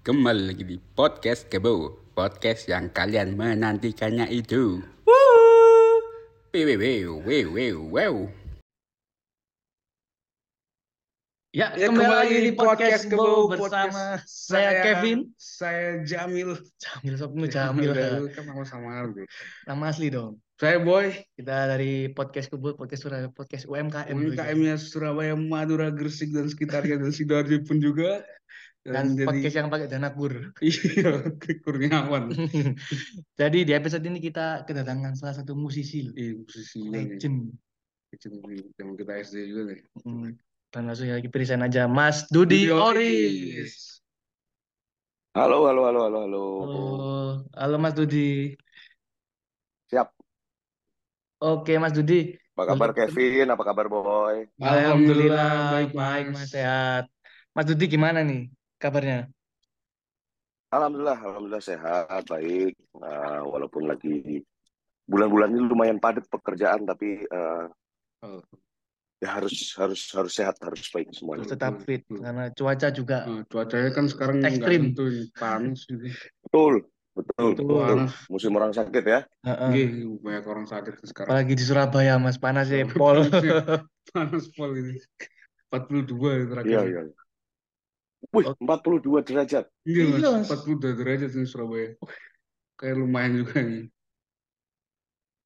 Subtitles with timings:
[0.00, 4.80] Kembali lagi di podcast Kebo, podcast yang kalian menantikannya itu.
[5.04, 6.00] Wow,
[6.56, 8.14] wow, wow, wow, wow.
[11.52, 15.36] Ya, Ya, kembali lagi di podcast Kebo podcast bersama saya Kevin.
[15.36, 16.56] Saya Jamil.
[16.80, 17.92] Jamil Sopnu Jamil.
[17.92, 19.28] Udah, kan sama-sama bro.
[19.68, 20.40] Nama asli dong.
[20.56, 24.16] Saya Boy, Kita dari podcast Kebo, podcast Surabaya, podcast UMKM.
[24.16, 28.24] UMKM-nya Surabaya, Madura, Gresik dan sekitarnya dan Sidoarjo pun juga.
[28.90, 30.34] Dan jadi- podcast yang pakai dana kur.
[30.64, 31.30] Iya,
[31.62, 32.34] Kurniawan.
[33.40, 36.14] Jadi di episode ini kita kedatangan salah satu musisi loh.
[36.14, 37.54] Iya, posisi legend.
[38.74, 39.80] yang kita SD juga nih.
[40.02, 40.34] Hmm.
[40.70, 44.02] Dan langsung ya lagi present aja Mas Dudi Oris.
[45.34, 46.44] Halo, halo, halo, halo, halo.
[46.66, 46.80] Halo,
[47.54, 48.54] halo Mas Dudi.
[49.90, 50.10] Siap.
[51.38, 52.34] Oke Mas Dudi.
[52.54, 53.46] Apa kabar Kevin?
[53.50, 54.46] Apa kabar Boy?
[54.58, 56.34] Alhamdulillah baik, baik Mas.
[56.34, 57.04] Mas sehat.
[57.54, 59.28] Mas Dudi gimana nih kabarnya?
[60.70, 62.78] Alhamdulillah, alhamdulillah sehat, baik.
[62.96, 64.40] Nah, walaupun lagi
[65.04, 67.66] bulan-bulan ini lumayan padat pekerjaan, tapi eh,
[68.20, 68.44] Oh.
[69.16, 71.48] ya harus harus harus sehat, harus baik semuanya.
[71.48, 72.20] tetap fit betul.
[72.20, 74.82] karena cuaca juga Nah, cuacanya kan sekarang Ekstrim.
[74.92, 75.88] tentu ini, panas.
[75.88, 76.84] Betul,
[77.16, 77.64] betul, Betul.
[77.64, 77.80] betul.
[77.80, 78.12] Panas.
[78.28, 79.20] Musim orang sakit ya.
[79.48, 79.70] Heeh.
[79.72, 81.32] Iya, banyak orang sakit sekarang.
[81.32, 83.24] Apalagi di Surabaya Mas panas ya Pol.
[84.12, 85.00] Panas pol ini.
[85.72, 86.68] 42 ya terakhir.
[86.68, 87.02] Iya, iya.
[88.28, 88.60] Wih, Oke.
[88.60, 89.64] 42 derajat.
[89.88, 90.60] Iya Iya, mas, Mas.
[90.60, 91.96] 42 derajat di Surabaya.
[92.76, 93.84] Kayak lumayan juga nih.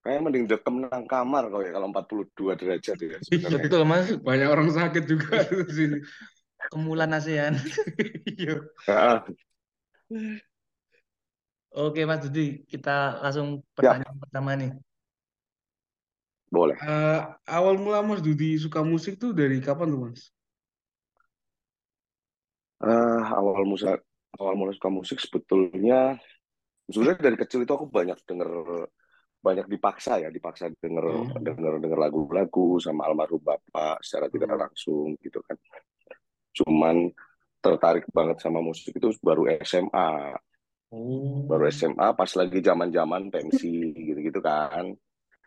[0.04, 3.64] Kayak mending dekem nang kamar kalau ya kalau 42 derajat ya sebenarnya.
[3.64, 5.98] Betul Mas, Banyak orang sakit juga di sini.
[6.68, 7.54] kemulan ASEAN.
[8.34, 8.56] Iya.
[11.74, 14.70] Oke Mas Dudi, kita langsung pertanyaan pertama nih.
[16.54, 16.78] boleh.
[16.78, 20.20] Eh, awal mula Mas Dudi suka musik tuh dari kapan tuh Mas?
[22.84, 23.96] Eh, awal musa
[24.36, 26.20] awal mulai suka musik sebetulnya
[26.84, 28.50] sebenarnya dari kecil itu aku banyak denger
[29.40, 31.40] banyak dipaksa ya dipaksa denger Hmm.
[31.40, 34.62] denger denger lagu-lagu sama almarhum bapak secara tidak Hmm.
[34.68, 35.56] langsung gitu kan
[36.54, 37.08] cuman
[37.64, 40.36] tertarik banget sama musik itu baru SMA
[40.94, 41.42] Oh.
[41.50, 44.94] baru SMA pas lagi zaman-zaman pensi gitu-gitu kan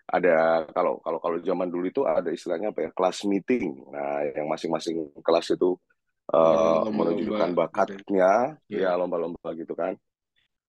[0.07, 4.47] ada kalau kalau kalau zaman dulu itu ada istilahnya apa ya kelas meeting nah yang
[4.51, 5.79] masing-masing kelas itu
[6.27, 7.57] eh, Lomba-lomba menunjukkan gitu.
[7.57, 8.31] bakatnya
[8.67, 8.91] Iya.
[8.91, 9.95] ya lomba-lomba gitu kan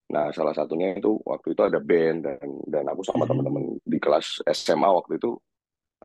[0.09, 3.37] nah salah satunya itu waktu itu ada band dan dan aku sama Hmm.
[3.37, 5.37] teman-teman di kelas SMA waktu itu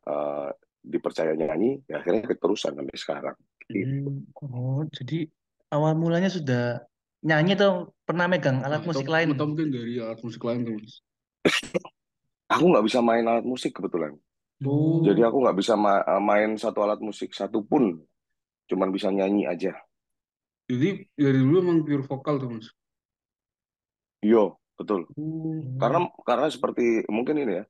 [0.04, 0.50] eh,
[0.84, 4.12] dipercaya nyanyi ya akhirnya keterusan sampai sekarang gitu.
[4.12, 4.28] Hmm.
[4.44, 5.24] Oh, jadi
[5.72, 6.84] awal mulanya sudah
[7.24, 9.32] nyanyi atau pernah megang alat Atau- musik lain?
[9.32, 11.00] Atau mungkin dari alat musik lain Mas.
[12.52, 14.12] aku nggak bisa main alat musik kebetulan
[14.60, 15.02] Oh.
[15.02, 18.00] Jadi aku nggak bisa ma- main satu alat musik satu pun,
[18.64, 19.72] cuman bisa nyanyi aja.
[20.64, 22.68] Jadi dari dulu emang pure vokal tuh Mas.
[24.24, 25.04] Yo, betul.
[25.12, 25.60] Oh.
[25.76, 27.64] Karena karena seperti mungkin ini ya,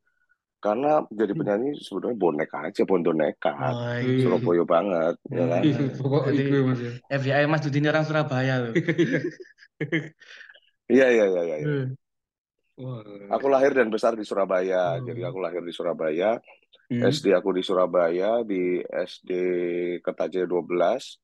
[0.63, 4.23] karena jadi penyanyi sebenarnya bonek aja, bondo nekat, Oh, Iya.
[4.23, 5.61] Surabaya banget, ya kan?
[5.67, 6.93] Iya, pokok Jadi- itu Mas ya.
[7.19, 8.75] FYI Mas Dudi ini orang Surabaya loh.
[10.85, 11.57] Iya iya iya iya.
[11.59, 11.85] iya.
[13.33, 15.03] Aku lahir dan besar di Surabaya, Oh.
[15.03, 16.39] jadi aku lahir di Surabaya.
[16.85, 17.01] Hmm.
[17.03, 19.31] SD aku di Surabaya, di SD
[19.99, 21.17] Kertajaya 12,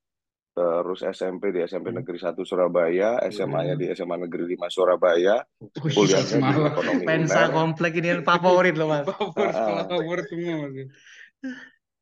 [0.51, 2.01] terus SMP di SMP Hmm.
[2.01, 5.37] Negeri 1 Surabaya, SMA-nya di SMA Negeri 5 Surabaya,
[5.79, 6.61] wih, kuliahnya di.
[6.67, 7.53] Ekonomi Pensa UNER.
[7.53, 9.05] komplek ini yang favorit loh Mas.
[9.05, 9.55] Favorit, Ah.
[9.55, 10.73] sekolah favorit semua Mas.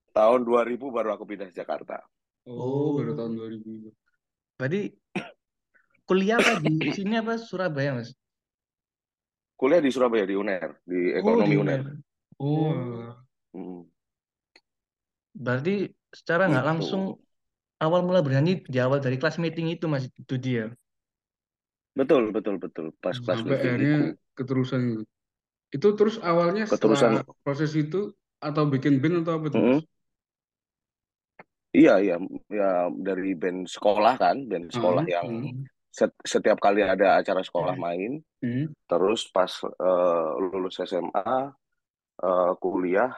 [0.08, 2.02] Tahun 2000 baru aku pindah ke Jakarta.
[2.44, 3.90] Oh, baru tahun 2000.
[4.56, 4.82] Berarti
[6.02, 8.14] kuliah apa di sini apa Surabaya Mas?
[9.54, 11.80] Kuliah di Surabaya di UNER, di Oh, Ekonomi di UNER.
[11.82, 11.96] UNER.
[12.38, 13.18] Oh.
[13.54, 13.88] Mm.
[15.44, 15.74] Berarti
[16.18, 16.70] secara nggak Gitu.
[16.70, 17.02] langsung
[17.84, 20.64] awal mula bernyanyi di awal dari kelas meeting itu Mas itu dia.
[21.98, 22.86] Betul, betul, betul.
[23.02, 24.00] Pas kelas Sampai meeting akhirnya itu.
[24.36, 25.02] keterusan gitu.
[25.76, 27.14] Itu terus awalnya Keterusan.
[27.14, 27.98] setelah proses itu
[28.48, 29.68] atau bikin band atau apa tuh Mm-mm.
[29.68, 29.82] Mas?
[31.76, 32.14] Iya, iya,
[32.58, 32.64] ya
[33.06, 35.68] dari band sekolah kan, band sekolah Hmm, yang hmm.
[35.98, 38.10] set- setiap kali ada acara sekolah main,
[38.42, 38.72] Hmm.
[38.90, 41.24] terus pas eh, lulus SMA,
[42.26, 43.10] eh, kuliah,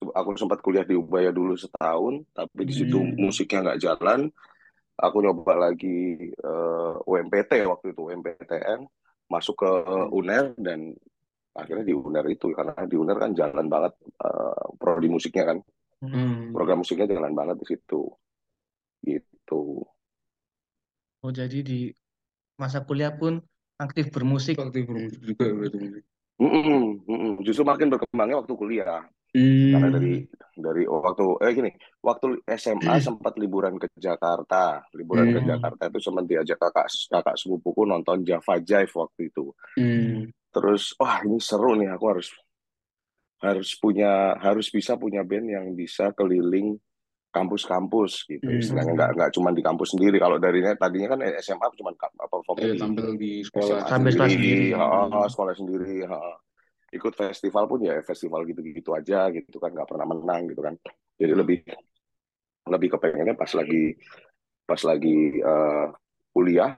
[0.00, 3.16] aku sempat kuliah di Ubaya dulu setahun, tapi di situ Hmm.
[3.16, 4.20] musiknya nggak jalan.
[4.96, 8.80] Aku nyoba lagi eh, UMPT waktu itu, UMPTN,
[9.28, 9.70] masuk ke
[10.12, 10.96] UNER dan
[11.56, 13.92] akhirnya di UNER itu karena di UNER kan jalan banget
[14.24, 15.58] eh, prodi musiknya kan,
[16.04, 16.52] Hmm.
[16.52, 18.02] program musiknya jalan banget di situ,
[19.04, 19.84] gitu.
[21.24, 21.88] Oh jadi di
[22.60, 23.40] masa kuliah pun
[23.80, 24.60] aktif bermusik.
[24.60, 26.04] Aktif bermusik juga berarti.
[26.36, 27.32] Mm-mm, mm-mm.
[27.40, 29.08] Justru makin berkembangnya waktu kuliah.
[29.36, 29.96] Karena Hmm.
[30.00, 30.12] dari
[30.56, 34.80] dari waktu eh gini, waktu SMA sempat liburan ke Jakarta.
[34.96, 35.50] Liburan ke Hmm.
[35.52, 39.52] Jakarta itu sempat diajak kakak kakak sepupuku nonton Java Jive waktu itu.
[39.76, 40.32] Hmm.
[40.48, 42.28] Terus, wah ini seru nih, aku harus
[43.36, 46.80] harus punya harus bisa punya band yang bisa keliling
[47.28, 48.56] kampus-kampus gitu Hmm.
[48.56, 52.56] istilahnya nggak nggak cuma di kampus sendiri kalau darinya tadinya kan SMA cuma apa perform
[52.64, 54.72] Eh, di tampil di sekolah sendiri, sendiri.
[54.72, 56.20] ha, sekolah sendiri, ha.
[56.92, 60.74] Ikut festival pun ya festival gitu-gitu aja gitu kan nggak pernah menang gitu kan
[61.20, 61.62] jadi lebih
[62.66, 63.94] lebih kepengennya pas lagi
[64.68, 65.86] pas lagi eh,
[66.34, 66.72] kuliah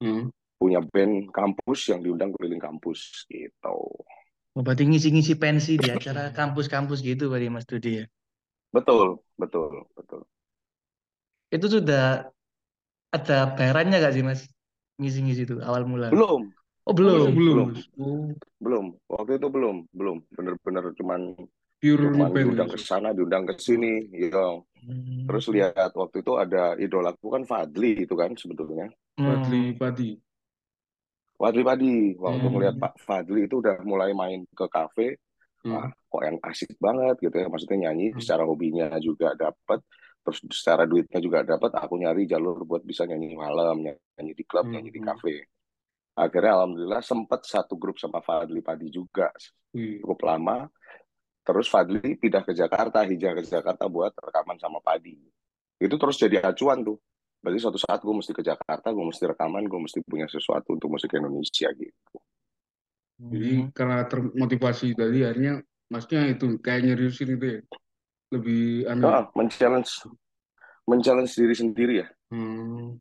[0.00, 0.28] Hmm.
[0.60, 3.00] punya band kampus yang diundang keliling kampus
[3.32, 3.76] gitu
[4.58, 8.04] Oh, berarti ngisi-ngisi pensi di acara kampus-kampus gitu berarti Mas Dudi ya.
[8.74, 9.06] betul
[9.40, 10.20] betul betul
[11.54, 12.30] Itu sudah
[13.16, 14.40] ada bayarannya gak sih Mas?
[15.00, 16.10] Ngisi-ngisi itu awal mula.
[16.10, 16.54] belum
[16.86, 17.34] Oh, Oh, belum.
[17.34, 17.34] belum.
[17.34, 18.30] belum Oh,
[18.62, 21.20] belum waktu itu belum belum bener-bener cuman
[21.82, 25.26] pure cuman ngeband diundang ke sana diundang ke sini gitu Hmm.
[25.26, 28.86] terus lihat waktu itu ada idolaku kan Fadli itu kan sebetulnya
[29.18, 29.78] Fadli Hmm.
[29.82, 30.10] Padi.
[31.34, 32.78] Fadli Padi waktu Hmm.
[32.78, 35.18] Pak Fadli itu udah mulai main ke kafe
[35.66, 35.74] Hmm.
[35.74, 38.22] wah kok yang asik banget gitu ya maksudnya nyanyi Hmm.
[38.22, 39.82] secara hobinya juga dapat
[40.22, 44.70] terus secara duitnya juga dapat aku nyari jalur buat bisa nyanyi malam nyanyi di klub
[44.70, 44.78] Hmm.
[44.78, 45.08] nyanyi di Hmm.
[45.10, 45.34] kafe
[46.16, 49.28] akhirnya alhamdulillah sempat satu grup sama Fadli Padi juga
[49.76, 50.00] Wih.
[50.00, 50.64] cukup lama
[51.44, 55.14] terus Fadli pindah ke Jakarta hijrah ke Jakarta buat rekaman sama Padi
[55.76, 56.96] itu terus jadi acuan tuh
[57.44, 60.88] berarti suatu saat gue mesti ke Jakarta gue mesti rekaman gue mesti punya sesuatu untuk
[60.90, 62.16] musik Indonesia gitu
[63.16, 63.72] Jadi Hmm.
[63.72, 67.60] karena termotivasi tadi akhirnya maksudnya itu kayak nyeriusin itu ya.
[68.36, 69.08] Lebih anu.
[69.08, 69.88] ah men-challenge
[70.84, 72.98] men-challenge diri sendiri ya Hmm.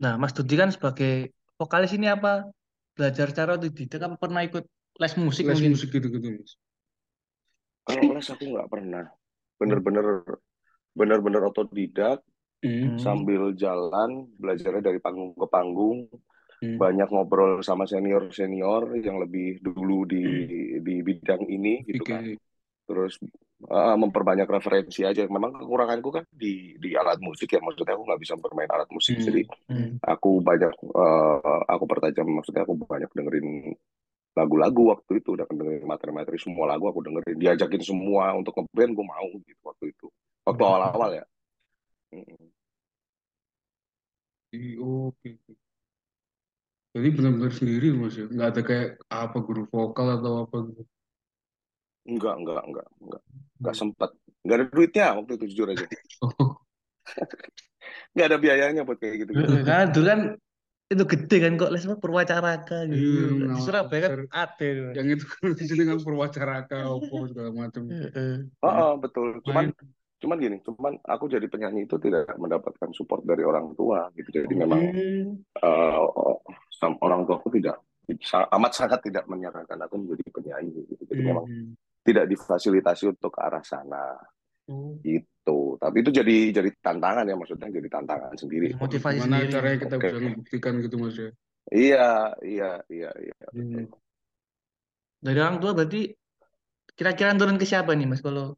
[0.00, 2.48] Nah, Mas Dudi kan sebagai vokalis ini apa
[2.96, 4.64] belajar secara otodidak kan pernah ikut
[5.00, 5.72] les musik Les mungkin?
[5.76, 6.52] musik gitu-gitu, Mas.
[7.86, 9.04] kalau les aku nggak pernah
[9.60, 10.06] bener-bener
[10.96, 12.20] bener-bener otodidak.
[12.60, 13.00] Hmm.
[13.00, 16.08] sambil jalan belajarnya dari panggung ke panggung
[16.60, 16.76] Hmm.
[16.76, 20.20] banyak ngobrol sama senior senior yang lebih dulu di
[20.84, 22.36] di bidang ini gitu kan Oke.
[22.84, 23.16] terus
[23.68, 28.20] uh, memperbanyak referensi aja memang kekuranganku kan di di alat musik ya maksudnya aku nggak
[28.22, 29.26] bisa bermain alat musik Hmm.
[29.26, 29.90] jadi Hmm.
[30.00, 33.76] aku banyak uh, aku pertajam maksudnya aku banyak dengerin
[34.32, 39.06] lagu-lagu waktu itu udah dengerin materi-materi semua lagu aku dengerin diajakin semua untuk ngeband gue
[39.06, 40.06] mau gitu waktu itu
[40.46, 40.70] waktu Hmm.
[40.70, 41.24] awal-awal ya
[42.10, 42.50] Mm.
[44.50, 45.38] Jadi, oh, Oke.
[45.38, 45.54] oke.
[46.90, 48.26] Jadi benar-benar sendiri Mas ya.
[48.26, 50.82] Nggak ada kayak apa guru vokal atau apa gitu.
[52.04, 53.22] Enggak enggak enggak enggak
[53.60, 54.10] enggak sempat
[54.40, 55.84] enggak ada duitnya waktu itu jujur aja
[56.20, 56.56] Oh.
[58.14, 60.20] enggak ada biayanya buat kayak gitu gitu Karena dulu kan
[60.90, 63.22] itu gede kan kok les apa Purwacaraka Iya, gitu.
[63.30, 64.70] Di nama Surabaya kan ada.
[64.98, 67.82] Yang itu kan di sini kan perwacaraka opo segala macam.
[67.86, 68.34] Heeh.
[68.58, 69.86] oh, oh, betul cuman Main.
[70.20, 74.50] cuman gini cuman aku jadi penyanyi itu tidak mendapatkan support dari orang tua gitu jadi
[74.52, 75.26] memang Hmm.
[75.62, 76.36] uh,
[76.74, 77.78] sam- orang tua aku tidak
[78.50, 81.06] amat sangat tidak menyarankan aku menjadi penyanyi gitu.
[81.06, 81.70] Jadi memang Hmm.
[82.10, 84.18] Tidak difasilitasi untuk ke arah sana
[84.70, 84.94] Oh.
[85.02, 85.74] gitu.
[85.82, 88.70] Tapi itu jadi jadi tantangan ya maksudnya jadi tantangan sendiri.
[88.78, 89.50] Motivasi Gimana sendiri.
[89.50, 90.06] caranya kita Oke.
[90.06, 91.30] bisa membuktikan gitu Mas ya?
[91.74, 92.08] Iya,
[92.46, 93.46] iya, iya, iya.
[93.50, 93.90] Hmm.
[95.18, 96.14] Dari orang tua berarti
[96.94, 98.54] kira-kira turun ke siapa nih Mas kalau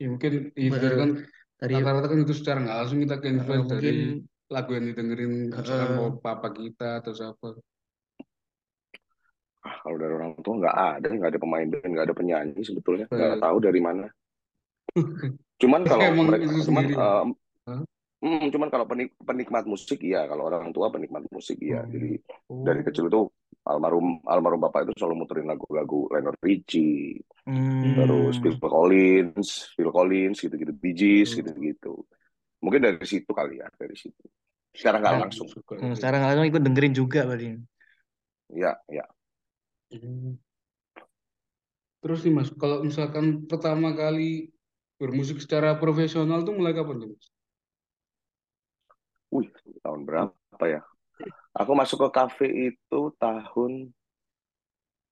[0.00, 0.96] Ya mungkin itu Betul.
[0.96, 1.10] kan
[1.60, 3.90] dari rata-rata kan itu secara nggak langsung kita ke eh, influence dari
[4.48, 7.48] lagu yang didengerin misalkan eh, mau papa kita atau siapa.
[9.66, 13.06] Ah, kalau dari orang tua nggak ada, nggak ada pemain band, nggak ada penyanyi sebetulnya,
[13.14, 14.04] nggak Eh, tahu dari mana.
[15.60, 17.24] Cuman kalau mereka, cuman eh,
[17.66, 17.82] Hah?
[18.20, 21.80] Hmm, cuman kalau penik- penikmat musik iya, kalau orang tua penikmat musik iya.
[21.88, 22.66] Jadi Oh.
[22.66, 23.20] dari kecil itu
[23.64, 27.16] almarhum almarhum bapak itu selalu muterin lagu-lagu Lionel Richie,
[27.96, 31.38] terus hmm, Phil Collins, Phil Collins gitu-gitu, Bee Gees Hmm.
[31.38, 32.04] gitu-gitu.
[32.64, 34.24] Mungkin dari situ kali ya, dari situ.
[34.76, 35.48] Secara nggak langsung.
[35.80, 37.56] Hmm, sekarang langsung ikut dengerin juga berarti.
[38.48, 39.04] Ya, ya.
[39.90, 40.38] Hmm.
[42.00, 44.48] Terus nih Mas, kalau misalkan pertama kali
[44.96, 47.26] bermusik secara profesional tuh mulai kapan tuh Mas?
[49.30, 49.48] Wih,
[49.84, 50.80] tahun berapa ya?
[51.60, 53.90] Aku masuk ke kafe itu tahun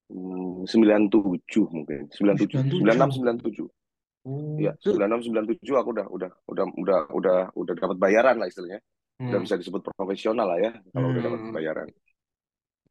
[0.09, 2.09] hmm, 97 mungkin.
[2.11, 3.69] 97, 96 97.
[4.27, 4.57] Oh.
[4.59, 8.81] Ya, Itu 96 97 aku udah udah udah udah udah udah dapat bayaran lah istilahnya.
[9.19, 9.45] Udah Hmm.
[9.45, 11.53] bisa disebut profesional lah ya kalau udah dapat Hmm.
[11.55, 11.89] bayaran.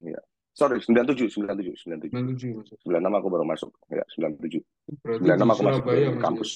[0.03, 0.21] Ya.
[0.57, 2.09] Sorry, 97, 97, 97.
[2.09, 2.73] 97 Mas.
[2.81, 3.69] 96 aku baru masuk.
[3.93, 4.65] Ya, 97.
[5.05, 6.23] Berarti 96 di aku masuk Surabaya di Mas ya?
[6.25, 6.51] kampus.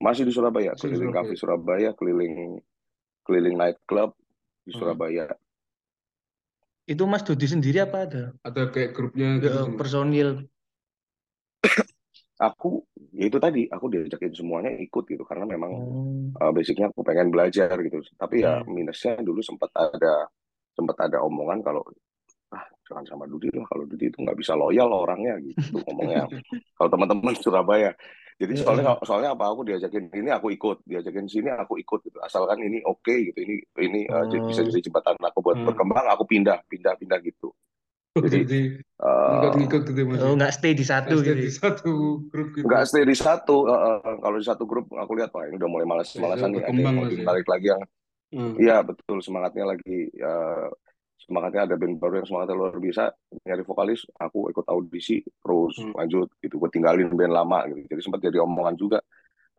[0.00, 1.26] Masih di Surabaya, Masih keliling Surabaya.
[1.26, 2.34] kafe Surabaya, keliling
[3.20, 4.14] keliling night club
[4.62, 4.78] di Hmm.
[4.78, 5.26] Surabaya.
[6.86, 10.42] itu Mas Dudi sendiri apa ada Ada kayak grupnya gitu personil
[12.40, 12.82] aku
[13.14, 16.34] ya itu tadi aku diajakin semuanya ikut gitu karena memang Oh.
[16.34, 18.74] uh, basicnya aku pengen belajar gitu tapi ya Hmm.
[18.74, 20.26] minusnya dulu sempat ada
[20.74, 21.86] sempat ada omongan kalau
[22.50, 26.26] ah jangan sama Dudi lah kalau Dudi itu nggak bisa loyal orangnya gitu ngomongnya
[26.76, 27.90] kalau teman-teman Surabaya
[28.40, 29.04] jadi Iya, soalnya iya.
[29.04, 33.12] soalnya apa aku diajakin ini aku ikut diajakin sini aku ikut gitu asalkan ini oke
[33.12, 35.68] gitu ini ini uh, bisa jadi jembatan aku buat Hmm.
[35.68, 37.52] berkembang aku pindah pindah pindah gitu
[38.10, 38.74] Oh, jadi
[39.06, 40.18] uh, gitu Mas.
[40.18, 40.42] Oh, ya?
[40.42, 41.46] nggak stay di satu Nggak stay gitu.
[41.46, 41.92] di satu
[42.26, 42.64] grup gitu.
[42.66, 45.70] nggak stay di satu uh, uh, kalau di satu grup aku lihat wah ini udah
[45.70, 47.14] mulai malas-malasan nih ada yang mau ya.
[47.14, 47.82] ditarik lagi yang
[48.30, 48.54] Hmm.
[48.62, 50.70] Iya betul semangatnya lagi uh,
[51.26, 53.04] semangatnya ada band baru yang semangatnya luar biasa.
[53.44, 55.92] Nyari vokalis aku ikut audisi terus Hmm.
[55.96, 56.54] lanjut gitu.
[56.56, 57.84] Gue tinggalin band lama gitu.
[57.90, 58.98] Jadi sempat jadi omongan juga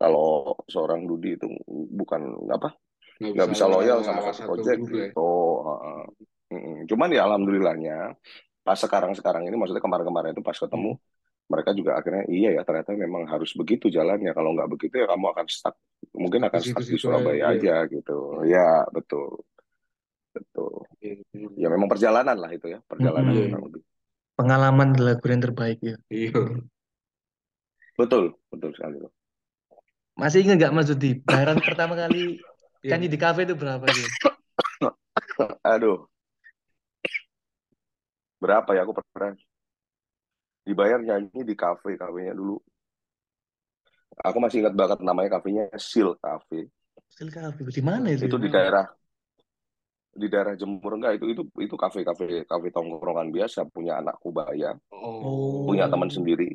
[0.02, 1.46] kalau seorang Dudi itu
[1.94, 2.74] bukan apa
[3.22, 5.14] nggak bisa loyal sama satu project ya.
[5.14, 5.30] gitu.
[5.62, 6.02] Uh,
[6.50, 6.90] mm.
[6.90, 8.18] cuman ya alhamdulillahnya
[8.66, 10.98] pas sekarang sekarang ini maksudnya kemarin-kemarin itu pas ketemu
[11.46, 14.34] mereka juga akhirnya iya ya ternyata memang harus begitu jalannya.
[14.34, 15.76] Kalau nggak begitu ya kamu akan stuck.
[16.16, 18.42] Mungkin akan stuck di Surabaya aja, aja gitu.
[18.42, 19.38] Ya betul
[20.32, 20.88] betul
[21.60, 23.48] ya memang perjalanan lah itu ya perjalanan Mm-mm.
[23.48, 23.82] kurang lebih
[24.32, 25.96] Pengalaman adalah guru yang terbaik ya.
[26.08, 26.32] Iya.
[28.00, 29.12] betul betul sekali tuh.
[30.16, 31.20] Masih ingat nggak Mas Dudi?
[31.20, 32.40] Bayaran pertama kali
[32.82, 32.96] Iya.
[32.96, 34.08] nyanyi di kafe itu berapa gitu?
[35.72, 36.08] aduh
[38.42, 39.38] berapa ya aku pernah
[40.66, 42.58] dibayar nyanyi di kafe kafenya dulu
[44.18, 46.66] aku masih ingat banget namanya kafenya Seal Cafe
[47.06, 48.26] Still kafe di mana itu?
[48.26, 48.42] itu ya?
[48.42, 48.84] di daerah
[50.12, 54.76] di daerah Jember enggak itu itu itu kafe kafe kafe tongkrongan biasa punya anak kubaya
[54.92, 55.64] Oh.
[55.66, 56.52] punya teman sendiri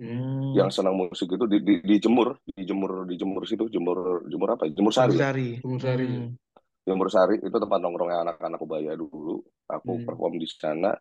[0.00, 0.56] Hmm.
[0.56, 4.56] yang senang musik itu di, di, di Jemur di Jemur di Jemur situ Jemur Jemur
[4.56, 4.72] apa ya?
[4.74, 5.30] Jemur Sari ya?
[5.30, 5.48] Sari.
[5.60, 6.06] Jemur Sari.
[6.06, 6.30] Hmm.
[6.86, 10.06] Jemur Sari itu tempat nongkrongnya anak-anak kubaya dulu aku Hmm.
[10.06, 10.94] perform di sana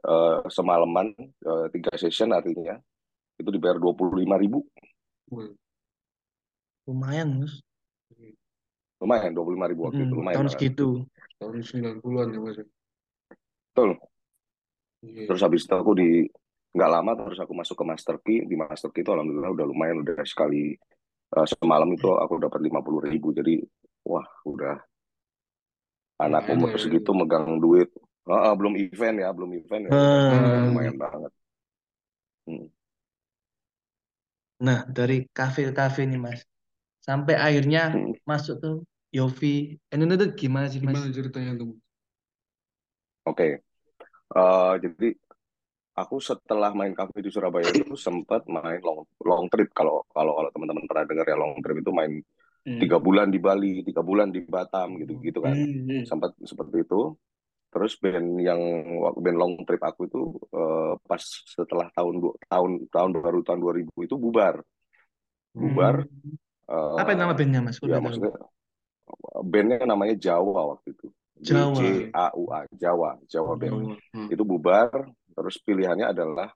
[0.00, 2.78] eh, semalaman eh, tiga session artinya
[3.36, 4.64] itu dibayar dua puluh lima ribu
[5.30, 5.50] Wah,
[6.88, 7.62] Lumayan Mas.
[9.00, 10.88] lumayan dua puluh lima ribu waktu itu Hmm, lumayan tahun segitu.
[11.40, 12.56] Tahun 90-an ya Mas.
[12.62, 12.66] ya?
[13.74, 13.98] betul
[15.02, 15.26] Iya.
[15.26, 16.08] terus habis itu aku di
[16.74, 19.96] nggak lama terus aku masuk ke Master Key di Master Key itu alhamdulillah udah lumayan
[20.06, 20.74] udah sekali
[21.36, 23.60] eh, semalam itu aku dapat lima puluh ribu jadi
[24.06, 24.76] wah udah
[26.26, 26.80] anak Lumayan umur ya.
[26.82, 27.88] segitu megang duit
[28.30, 29.96] Ah, ah, belum event ya belum event ya
[30.28, 30.60] Hmm.
[30.64, 31.32] lumayan banget
[32.46, 32.66] Hmm.
[34.66, 36.40] Nah, dari kafe ke kafe nih Mas.
[37.06, 38.12] Sampai akhirnya Hmm.
[38.30, 38.68] masuk ke
[39.10, 39.78] Yofi.
[39.90, 40.94] And tuh gimana sih Mas?
[40.94, 41.70] Gimana ceritanya tuh?
[43.26, 43.60] Oke,
[44.30, 45.08] Eh, jadi
[45.98, 49.74] aku setelah main kafe di Surabaya itu sempat main long long trip.
[49.74, 52.12] Kalau kalau kalau teman-teman pernah dengar ya long trip itu main
[52.62, 55.54] tiga bulan di Bali, tiga bulan di Batam gitu-gitu kan.
[55.58, 56.06] Hmm.
[56.06, 57.18] Sempat seperti itu.
[57.70, 58.62] Terus band yang
[59.18, 60.20] band long trip aku itu
[60.54, 61.22] eh, pas
[61.54, 62.14] setelah tahun
[62.46, 64.62] tahun tahun baru tahun 2000 itu bubar.
[65.54, 66.06] Bubar.
[66.06, 66.70] Hmm.
[66.70, 67.82] eh, Apa nama bandnya Mas?
[67.82, 68.30] ya maksudnya
[69.42, 71.08] bandnya namanya Jawa waktu itu.
[71.40, 71.72] Jawa.
[71.72, 73.72] J A U A Jawa Jawa band.
[73.72, 73.96] Jawa.
[74.12, 74.28] Hmm.
[74.28, 74.92] itu bubar
[75.32, 76.52] terus pilihannya adalah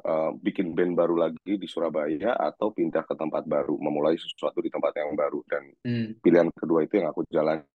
[0.00, 4.70] eh, bikin band baru lagi di Surabaya atau pindah ke tempat baru memulai sesuatu di
[4.70, 6.14] tempat yang baru dan Hmm.
[6.22, 7.66] pilihan kedua itu yang aku jalanin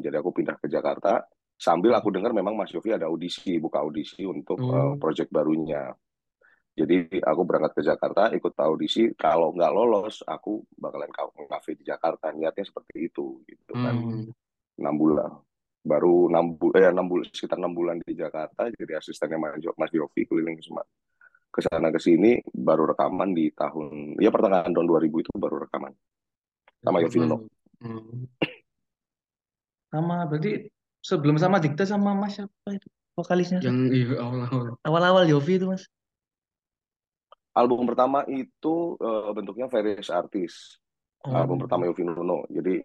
[0.00, 1.28] jadi aku pindah ke Jakarta
[1.60, 5.92] sambil aku dengar memang Mas Yofi ada audisi buka audisi untuk eh, project barunya
[6.78, 11.10] jadi aku berangkat ke Jakarta ikut audisi kalau nggak lolos aku bakalan
[11.50, 14.30] kafe di Jakarta niatnya seperti itu gitu kan Hmm.
[14.78, 15.30] enam bulan
[15.82, 19.90] baru enam bulan eh enam bulan sekitar enam bulan di Jakarta jadi asistennya Mas Mas
[19.90, 20.86] Yofi keliling semua
[21.50, 25.90] ke sana ke sini baru rekaman di tahun ya pertengahan tahun 2000 itu baru rekaman
[26.86, 27.44] sama Yofi Uno
[27.78, 28.26] Hmm.
[29.88, 30.66] Sama berarti
[30.98, 33.62] sebelum sama Dikta sama Mas siapa itu vokalisnya?
[33.62, 34.76] Yang iya awal-awal.
[34.82, 35.86] Awal-awal Yofi itu Mas.
[37.58, 40.78] Album pertama itu eh, bentuknya various artis
[41.26, 41.34] Oh.
[41.34, 42.78] album pertama Yofi Nuno jadi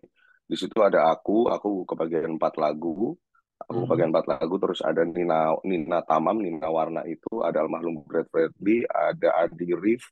[0.43, 3.13] di situ ada aku aku kebagian empat lagu
[3.61, 3.85] aku Hmm.
[3.85, 8.83] kebagian empat lagu terus ada Nina Nina Tamam Nina Warna itu ada almarhum Brad Bradley
[8.89, 10.09] ada Adi Rif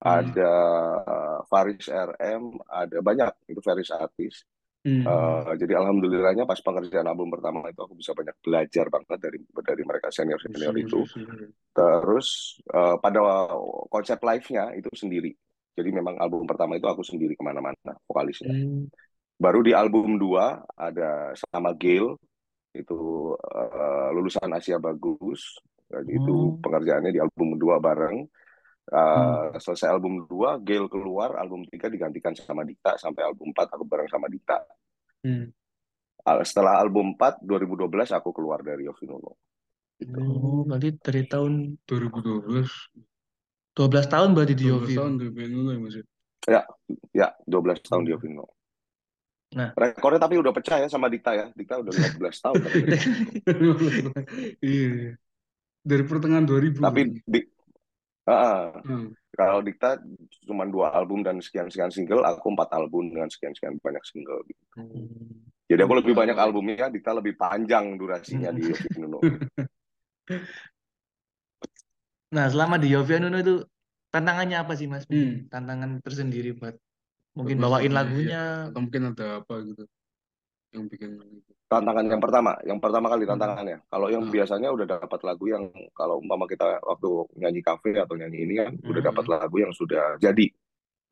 [0.00, 0.24] Hmm.
[0.24, 0.52] ada
[1.04, 4.42] eh, Faris RM ada banyak itu various artis
[4.88, 5.04] Hmm.
[5.04, 9.82] Eh, jadi alhamdulillahnya pas pengerjaan album pertama itu aku bisa banyak belajar banget dari dari
[9.84, 11.04] mereka senior senior itu
[11.76, 13.20] terus eh, pada
[13.92, 15.30] konsep live-nya itu sendiri
[15.76, 18.88] jadi memang album pertama itu aku sendiri ke mana-mana vokalisnya Hmm.
[19.38, 22.16] baru di album 2 ada sama Gail
[22.74, 22.98] itu
[23.38, 26.60] eh, lulusan Asia Bagus jadi itu Hmm.
[26.64, 28.24] pengerjaannya di album 2 bareng
[28.88, 29.52] Eh, Hmm.
[29.60, 34.08] selesai album 2 Gail keluar album 3 digantikan sama Dita sampai album 4 aku bareng
[34.08, 34.64] sama Dita
[35.20, 35.52] Hmm.
[36.40, 39.36] Setelah album 4 2012 aku keluar dari Yofi Nuno
[40.14, 42.70] Oh, berarti dari tahun 2012.
[43.74, 44.94] 12 tahun berarti di 12 Yofi.
[44.94, 46.04] tahun di ya Mas ya.
[46.48, 46.62] Ya,
[47.12, 48.06] ya 12 tahun Hmm.
[48.06, 48.46] di Ovino.
[49.58, 49.74] Nah.
[49.74, 51.46] Rekornya tapi udah pecah ya sama Dikta ya.
[51.52, 52.62] Dikta udah 15 tahun.
[54.62, 55.12] Iya, iya.
[55.82, 56.78] Dari pertengahan 2000.
[56.78, 57.40] Tapi di,
[58.28, 59.16] Ah, Hmm.
[59.32, 59.96] kalau Dikta
[60.44, 64.44] cuma dua album dan sekian-sekian single, aku empat album dengan sekian-sekian banyak single.
[64.44, 64.62] gitu.
[65.68, 69.20] Jadi aku lebih banyak albumnya, Dikta lebih panjang durasinya di Ovino.
[72.28, 73.64] Nah, selama di Yofi Nuno itu
[74.12, 75.08] tantangannya apa sih, Mas?
[75.08, 75.48] Hmm.
[75.48, 76.76] Tantangan tersendiri buat
[77.32, 78.68] mungkin Buat bawain lagunya.
[78.68, 79.88] Atau mungkin ada apa gitu
[80.76, 81.52] yang bikin gitu.
[81.68, 83.84] Tantangan yang pertama, yang pertama kali tantangannya.
[83.92, 84.32] Kalau yang Hmm.
[84.32, 88.72] biasanya udah dapat lagu yang kalau umpama kita waktu nyanyi kafe atau nyanyi ini kan
[88.88, 89.10] udah Hmm.
[89.12, 90.48] dapat lagu yang sudah jadi.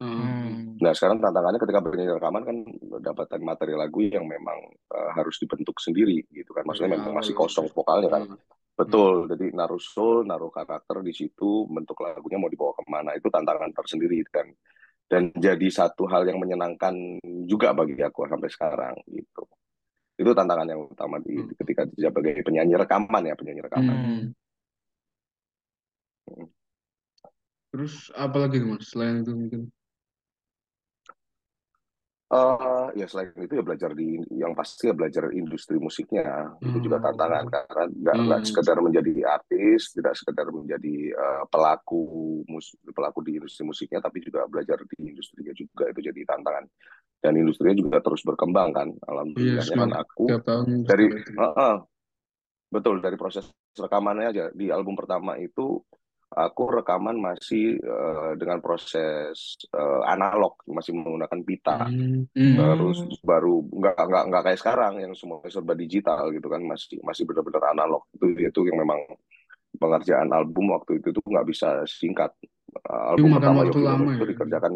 [0.01, 0.17] Hmm.
[0.17, 0.81] Hmm.
[0.81, 2.57] Nah sekarang tantangannya ketika bernyanyi rekaman kan
[3.05, 4.57] dapatkan materi lagu yang memang
[4.97, 6.65] eh, harus dibentuk sendiri gitu kan.
[6.65, 8.25] Maksudnya memang masih kosong vokalnya kan.
[8.25, 8.41] Hmm.
[8.77, 9.29] Betul.
[9.29, 13.73] Jadi naruh soul, naruh karakter di situ, bentuk lagunya mau dibawa ke mana itu tantangan
[13.77, 14.53] tersendiri dan
[15.07, 19.45] dan jadi satu hal yang menyenangkan juga bagi aku sampai sekarang gitu.
[20.17, 21.53] Itu tantangan yang utama di Hmm.
[21.61, 23.97] ketika sebagai penyanyi rekaman ya penyanyi rekaman.
[23.97, 24.25] Hmm.
[27.71, 29.63] Terus apa lagi Mas selain itu mungkin?
[32.27, 36.99] Eh, ya selain itu ya belajar di yang pasti ya belajar industri musiknya itu juga
[36.99, 37.07] Hmm.
[37.15, 37.85] tantangan karena
[38.19, 38.49] nggak Hmm.
[38.51, 42.03] sekedar menjadi artis tidak sekedar menjadi eh, pelaku
[42.51, 46.67] mus pelaku di industri musiknya tapi juga belajar di industrinya juga itu jadi tantangan
[47.23, 51.31] dan industrinya juga terus berkembang kan Iya, alhamdulillahnya kan aku tahun dari ada.
[51.31, 51.75] Heeh.
[52.75, 53.47] betul dari proses
[53.79, 55.79] rekamannya aja di album pertama itu
[56.37, 61.89] aku rekaman masih eh, dengan proses eh, analog masih menggunakan pita.
[61.89, 62.29] Hmm.
[62.37, 67.25] terus baru nggak nggak nggak kayak sekarang yang semuanya serba digital gitu kan masih masih
[67.25, 69.01] benar-benar analog itu itu yang memang
[69.77, 72.33] pengerjaan album waktu itu tuh nggak bisa singkat
[72.77, 74.31] Uh, album makan pertama waktu lama Nuno itu ya?
[74.37, 74.73] dikerjakan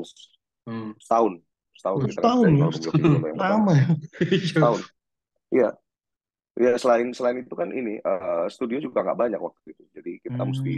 [0.64, 0.90] Hmm.
[0.96, 1.32] setahun
[1.76, 2.64] setahun setahun ngerjain ya?
[2.64, 3.86] album Yovie Nuno yang pertama Lama ya.
[4.48, 4.80] setahun
[5.52, 5.68] iya
[6.58, 10.40] ya selain selain itu kan ini uh, studio juga nggak banyak waktu itu jadi kita
[10.40, 10.74] Hmm, mesti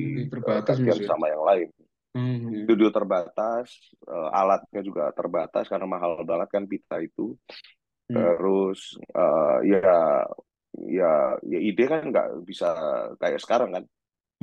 [0.47, 0.95] uh, terbatas, ya?
[1.09, 1.69] sama yang lain
[2.15, 2.67] Hmm.
[2.67, 3.69] studio terbatas
[4.09, 7.35] uh, alatnya juga terbatas karena mahal banget kan pita itu
[8.11, 8.33] Hmm.
[8.39, 10.25] terus uh, ya
[10.97, 12.67] ya ya ide kan nggak bisa
[13.21, 13.85] kayak sekarang kan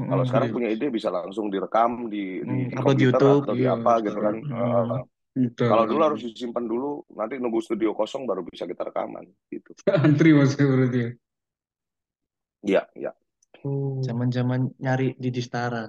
[0.09, 0.27] kalau Hmm.
[0.27, 0.55] sekarang iya.
[0.55, 3.43] punya ide bisa langsung direkam di di, Hmm, di komputer YouTube.
[3.43, 4.91] atau di Iya, apa gitu kan Hmm.
[4.91, 5.01] Uh,
[5.37, 9.71] Mudah kalau dulu harus disimpan dulu nanti nunggu studio kosong baru bisa kita rekaman gitu
[10.05, 11.09] antri Mas ya berarti ya.
[12.67, 13.11] iya iya
[13.67, 13.99] Oh.
[14.07, 15.83] Zaman-zaman nyari di Distara.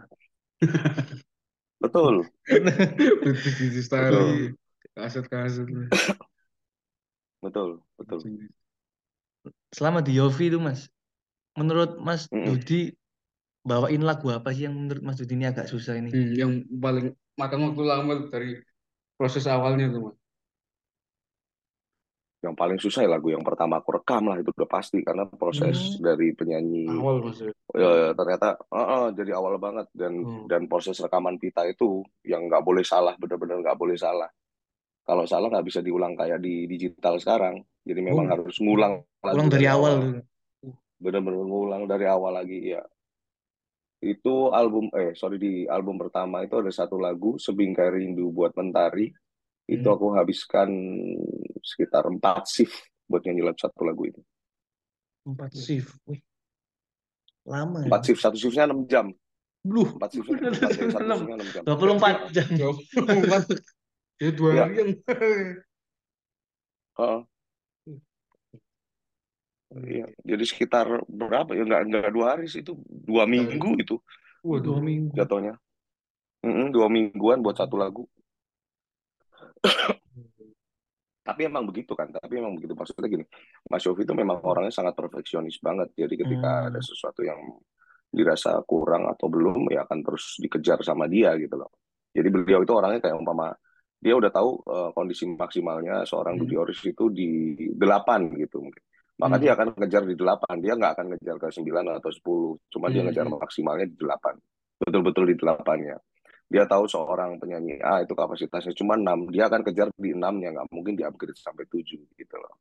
[1.81, 2.25] betul
[3.23, 4.55] British Digital Story,
[4.97, 5.69] kaset-kaset.
[7.45, 8.21] betul betul
[9.77, 10.91] Selama di Yofi itu, Mas.
[11.59, 12.59] Menurut Mas Mm-mm.
[12.59, 12.95] Dudi,
[13.67, 16.11] bawain lagu apa sih yang menurut Mas Dudi ini agak susah ini?
[16.15, 18.51] Hmm, yang paling makan waktu lama tuh dari
[19.21, 20.17] proses awalnya tuh Mas.
[22.41, 25.77] yang paling susah ya lagu yang pertama aku rekam lah itu udah pasti karena proses
[25.77, 26.09] Hmm.
[26.09, 27.53] dari penyanyi Awal Mas ya.
[27.77, 30.49] ya, ya, ternyata uh, uh, jadi awal banget dan Hmm.
[30.49, 34.33] dan proses rekaman pita itu yang nggak boleh salah benar-benar nggak boleh salah
[35.05, 38.33] kalau salah nggak bisa diulang kayak di digital sekarang jadi memang Oh.
[38.33, 40.25] harus ngulang Ulang dari awal.
[40.97, 42.81] benar-benar ngulang dari awal lagi ya
[44.01, 49.13] itu album eh sorry di album pertama itu ada satu lagu sebingkai rindu buat mentari
[49.65, 49.95] itu Hmm.
[49.95, 50.73] aku habiskan
[51.61, 54.21] sekitar empat shift buat nyanyi lagu satu lagu itu
[55.21, 55.93] Empat shift.
[56.09, 56.17] Wih.
[57.45, 57.87] Lama ya.
[57.87, 59.13] empat shift satu shiftnya enam jam
[59.61, 59.93] Bluh.
[59.95, 61.05] empat shiftnya empat dari satu shiftnya
[61.37, 62.47] enam jam 24 jam.
[62.57, 63.45] Jauh banget.
[64.17, 64.63] Ya dua Iya.
[64.65, 64.89] harian.
[69.71, 71.63] Iya, jadi sekitar berapa ya?
[71.63, 73.97] Nggak nggak dua hari sih itu dua minggu itu
[74.43, 74.65] Waduh.
[74.67, 75.15] Dua minggu.
[75.15, 75.55] jatuhnya.
[76.43, 78.03] Mm-mm, dua mingguan buat satu lagu.
[81.21, 82.11] Tapi emang begitu kan?
[82.11, 82.75] Tapi emang begitu.
[82.75, 83.25] Maksudnya gini
[83.71, 85.93] Mas Yofi itu memang orangnya sangat perfeksionis banget.
[85.95, 86.69] Jadi ketika Hmm.
[86.75, 87.39] ada sesuatu yang
[88.11, 91.71] dirasa kurang atau belum ya akan terus dikejar sama dia gitu loh.
[92.11, 93.55] Jadi beliau itu orangnya kayak umpama
[94.01, 96.43] dia udah tahu eh, kondisi maksimalnya seorang Hmm.
[96.43, 98.83] Dudi Oris itu di delapan gitu mungkin
[99.21, 99.43] maka Hmm.
[99.45, 100.55] dia akan ngejar di delapan.
[100.59, 102.53] Dia nggak akan ngejar ke sembilan atau sepuluh.
[102.67, 103.37] Cuma dia Hmm, ngejar hmm.
[103.39, 104.35] maksimalnya di delapan.
[104.81, 105.97] Betul-betul di delapannya.
[106.51, 110.51] Dia tahu seorang penyanyi A itu kapasitasnya cuma 6 dia akan kejar di 6 nya
[110.51, 112.59] nggak mungkin di upgrade sampai 7 gitu loh.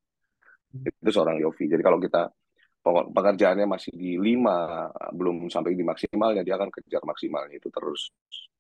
[0.85, 1.65] Itu seorang Yofi.
[1.65, 2.29] Jadi kalau kita
[2.79, 8.13] pokok- pekerjaannya masih di 5 belum sampai di maksimalnya dia akan kejar maksimalnya itu terus.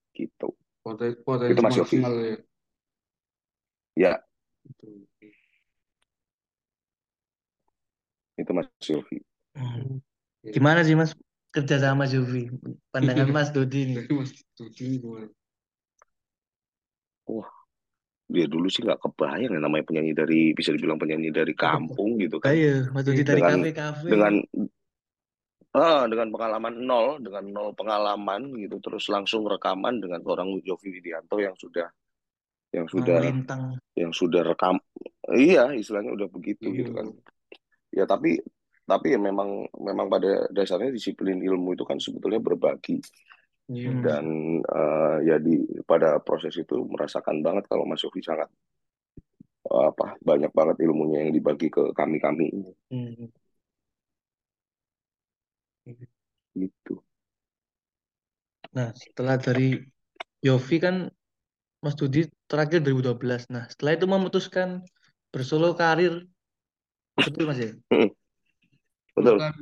[0.09, 0.49] Gitu.
[0.81, 1.99] Potensi, potensi Itu Mas Yofi.
[2.01, 2.37] maksimal ya.
[3.99, 4.13] ya.
[4.65, 5.05] Betul.
[8.39, 9.99] Itu Mas Yofi Hmm.
[10.45, 11.11] Gimana sih Mas
[11.51, 12.47] kerja sama Mas Yofi?
[12.89, 13.95] Pandangan Mas Dudi ini.
[14.07, 14.31] Mas
[14.79, 15.27] ini gimana?
[17.27, 17.49] wah
[18.29, 22.37] dia dulu sih nggak kebayang ya namanya penyanyi dari bisa dibilang penyanyi dari kampung gitu
[22.37, 24.05] kan Ayo, Mas Dudi dari dengan kafe-kafe.
[24.05, 24.33] dengan
[25.73, 31.37] ah, dengan pengalaman nol dengan nol pengalaman gitu terus langsung rekaman dengan seorang Yovie Widianto
[31.37, 31.89] yang sudah
[32.69, 33.61] yang sudah melintang.
[33.97, 34.77] yang sudah rekam
[35.33, 36.77] iya istilahnya udah begitu Iya.
[36.85, 37.05] gitu kan
[37.93, 38.39] ya tapi
[38.89, 42.97] tapi ya memang memang pada dasarnya disiplin ilmu itu kan sebetulnya berbagi.
[43.69, 44.01] Hmm.
[44.01, 44.25] dan
[44.65, 48.49] eh, ya di pada proses itu merasakan banget kalau Mas Yofi sangat
[49.71, 53.29] eh, apa banyak banget ilmunya yang dibagi ke kami kami ini Hmm.
[56.59, 57.01] gitu
[58.77, 59.81] Nah, setelah dari
[60.45, 60.95] Yofi kan
[61.83, 63.41] Mas Dudi terakhir 2012.
[63.49, 64.69] Nah, setelah itu memutuskan
[65.33, 66.13] bersolo karir.
[67.25, 67.71] Betul Mas ya?
[69.15, 69.53] betul Bukan.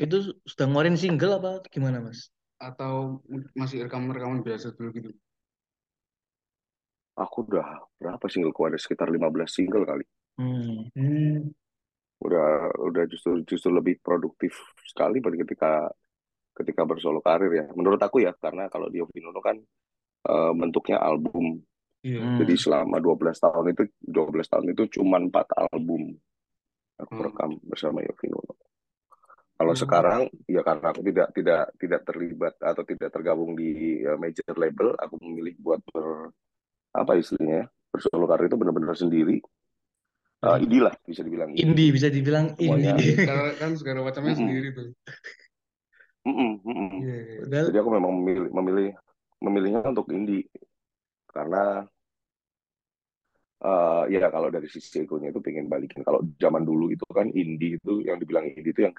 [0.00, 0.16] Itu
[0.48, 2.32] sudah ngeluarin single apa gimana Mas?
[2.60, 3.24] Atau
[3.56, 5.10] masih rekaman-rekaman biasa dulu gitu.
[7.20, 10.06] aku udah berapa single keluar sekitar 15 single kali
[10.40, 10.88] Hmm.
[10.96, 11.52] Hmm.
[12.24, 14.56] udah udah justru justru lebih produktif
[14.88, 15.70] sekali pada ketika
[16.56, 19.60] ketika bersolo karir ya menurut aku ya karena kalau di Yofi Nuno kan
[20.28, 21.60] eh, bentuknya album.
[22.00, 22.40] Hmm.
[22.40, 26.16] jadi selama 12 tahun itu 12 tahun itu cuma empat album
[26.96, 27.24] aku Hmm.
[27.28, 28.56] rekam bersama Yofi Nuno
[29.54, 29.78] kalau Oh.
[29.78, 34.96] sekarang ya karena aku tidak tidak tidak terlibat atau tidak tergabung di eh, major label
[34.96, 36.32] aku memilih buat ber
[36.90, 39.36] apa istilahnya bersolo karir itu benar-benar sendiri
[40.40, 41.92] Eh, Jadi indie lah bisa dibilang indie.
[41.92, 42.96] bisa dibilang Semuanya.
[42.96, 43.12] indie.
[43.12, 44.88] Karena kan segala macamnya sendiri tuh.
[46.24, 46.50] Mm-mm.
[46.64, 47.16] Iya.
[47.16, 47.38] iya.
[47.44, 48.88] Padahal Jadi aku memang memilih memilih
[49.40, 50.48] memilihnya untuk indie
[51.32, 51.86] karena
[53.60, 57.76] eh ya kalau dari sisi egonya itu pengen balikin kalau zaman dulu itu kan indie
[57.76, 58.94] itu yang dibilang indie itu yang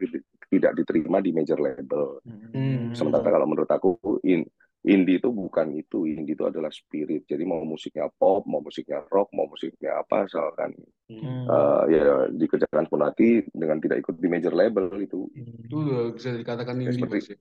[0.54, 2.22] tidak diterima di major label.
[2.30, 2.94] Hmm.
[2.94, 3.90] Sementara kalau menurut aku
[4.22, 4.46] in,
[4.86, 7.26] indie itu bukan itu, indie itu adalah spirit.
[7.26, 10.78] Jadi mau musiknya pop, mau musiknya rock, mau musiknya apa, asalkan
[11.12, 11.44] Hmm.
[11.52, 15.28] eh, ya dikerjakan sepenuh hati dengan tidak ikut di major label itu.
[15.36, 15.78] Itu
[16.16, 17.38] bisa dikatakan Ya, indie seperti ya.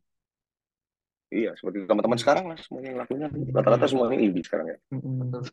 [1.31, 4.79] Iya seperti teman-teman sekarang lah semuanya yang lakunya rata-rata semuanya indie sekarang ya.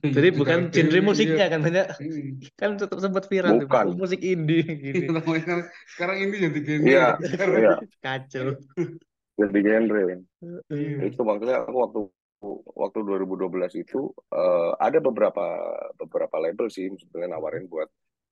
[0.03, 1.53] Jadi bukan ada genre musiknya iya.
[1.53, 2.33] kan banyak Hmm.
[2.57, 3.85] kan tetap sempat viral tuh, Bukan.
[3.93, 5.05] oh, musik indie gini.
[5.09, 6.87] Namanya sekarang, indie jadi genre.
[6.89, 7.07] Iya,
[7.57, 7.73] iya.
[8.01, 8.47] Kacau.
[9.37, 10.01] Jadi genre.
[10.73, 10.97] Iya.
[11.07, 11.99] Itu maksudnya aku waktu
[12.77, 15.45] waktu 2012 itu eh, ada beberapa
[15.97, 17.89] beberapa label sih sebenarnya nawarin buat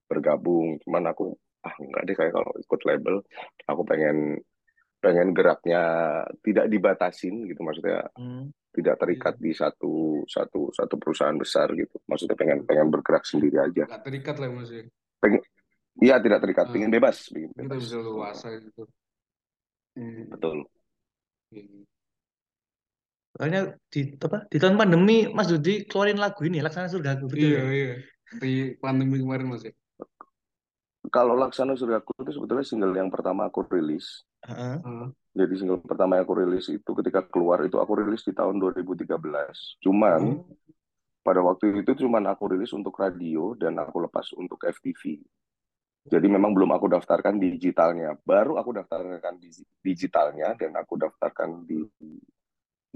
[0.09, 0.81] bergabung.
[0.85, 1.33] Cuman aku
[1.65, 3.15] ah enggak deh kayak kalau ikut label
[3.65, 4.37] aku pengen
[5.05, 5.81] pengen geraknya
[6.41, 8.49] tidak dibatasin gitu maksudnya Hmm.
[8.73, 11.95] tidak terikat di satu satu satu perusahaan besar gitu.
[12.09, 13.85] Maksudnya pengen pengen bergerak sendiri aja.
[13.85, 14.81] Nggak terikat lah mas ya.
[15.95, 16.71] Iya tidak terikat, Ah.
[16.75, 17.79] pengen bebas, pengen Kita bebas.
[17.79, 18.83] bisa luasa gitu.
[19.95, 20.27] Hmm.
[20.27, 20.57] Betul.
[21.53, 21.85] Iya.
[23.31, 27.59] Soalnya di apa di tahun pandemi Mas Dudi keluarin lagu ini Laksana Surgaku betul Iya,
[27.59, 27.63] ya?
[27.71, 27.95] iya.
[28.39, 29.71] Di pandemi kemarin mas ya.
[31.07, 34.23] Kalau Laksana Surgaku itu sebetulnya single yang pertama aku rilis.
[35.35, 39.77] Jadi single pertama yang aku rilis itu ketika keluar itu aku rilis di tahun 2013.
[39.83, 40.47] Cuman Oh.
[41.25, 45.19] pada waktu itu cuman aku rilis untuk radio dan aku lepas untuk FTV.
[46.05, 48.13] Jadi memang belum aku daftarkan digitalnya.
[48.21, 49.49] Baru aku daftarkan di
[49.81, 51.81] digitalnya dan aku daftarkan di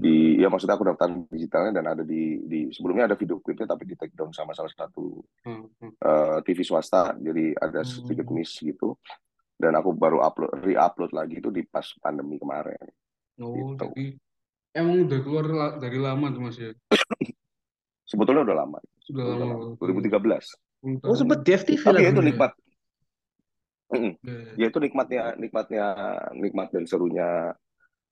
[0.00, 3.84] di ya maksudnya aku daftar digitalnya dan ada di di sebelumnya ada video klipnya tapi
[3.84, 5.92] di take down sama salah satu Hmm, hmm.
[6.00, 7.18] eh, TV swasta.
[7.20, 8.40] Jadi ada sedikit Hmm.
[8.40, 8.96] miss gitu.
[9.60, 12.80] Dan aku baru upload re-upload lagi itu di pas pandemi kemarin.
[13.36, 13.84] Oh, Gitu.
[13.92, 14.04] jadi
[14.72, 16.72] emang udah keluar la- dari lama tuh mas ya.
[18.10, 18.78] Sebetulnya udah lama.
[19.04, 19.54] Sudah Udah lama.
[19.68, 19.76] lama.
[19.76, 20.56] 2013.
[21.04, 22.28] Oh sempat di FTV Tapi ya itu lagunya.
[22.32, 22.52] nikmat.
[23.90, 24.40] Iya.
[24.56, 25.84] Ya itu nikmatnya, nikmatnya,
[26.32, 27.52] nikmat dan serunya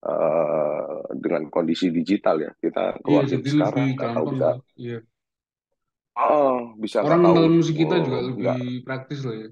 [0.04, 2.52] eh, dengan kondisi digital ya.
[2.60, 4.48] Kita Iya, keluar jadi sekarang lebih nggak tahu bisa.
[4.76, 4.98] Iya.
[6.18, 9.48] oh, bisa Orang tahu, kenal musik kita oh, juga lebih nggak praktis lah ya.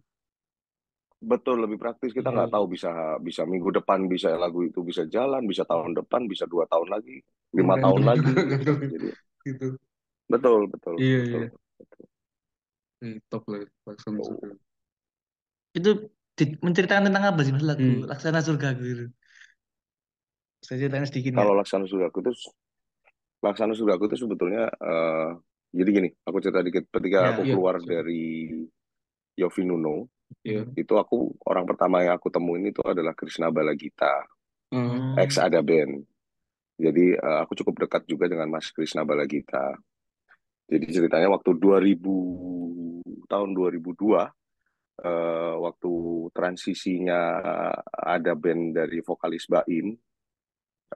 [1.32, 2.10] Betul lebih praktis.
[2.18, 2.34] Kita Iya.
[2.34, 2.90] nggak tahu bisa
[3.28, 7.16] bisa minggu depan bisa lagu itu bisa jalan, bisa tahun depan, bisa dua tahun lagi,
[7.58, 8.34] lima Kemarin tahun juga lagi.
[8.60, 8.72] gitu.
[8.92, 9.08] Jadi
[9.46, 9.66] gitu.
[10.32, 11.42] betul, betul, Iya, betul.
[11.42, 11.46] iya.
[13.04, 14.26] Eh, top lah ya, Laksana Oh.
[14.26, 14.48] Surga.
[15.78, 15.90] Itu
[16.38, 18.02] di- menceritakan tentang apa sih Mas lagu Hmm.
[18.10, 19.04] Laksana Surgaku itu?
[20.64, 21.46] Saya ceritain sedikit ya.
[21.46, 22.32] Kalau Laksana Surgaku itu
[23.44, 25.28] Laksana Surgaku itu sebetulnya eh,
[25.76, 26.84] jadi gini, aku cerita dikit.
[26.88, 28.48] Ketika Ya, aku iya, keluar dari
[29.40, 30.08] Yofi Nuno,
[30.46, 30.62] Iya.
[30.78, 34.22] itu aku orang pertama yang aku temuin itu adalah Krishna Balagita.
[34.70, 35.14] Hmm.
[35.18, 36.02] ex Ada Band.
[36.76, 39.74] Jadi eh, aku cukup dekat juga dengan Mas Krishna Balagita.
[40.66, 42.10] Jadi ceritanya waktu 2000
[43.30, 44.26] tahun 2002
[45.02, 45.92] eh, waktu
[46.34, 47.20] transisinya
[47.86, 49.94] Ada Band dari vokalis Baim